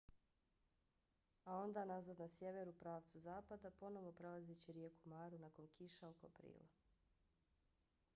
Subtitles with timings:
[1.45, 6.27] a onda nazad na sjever u pravcu zapada ponovo prelazeći rijeku maru nakon kiša oko
[6.27, 6.67] aprila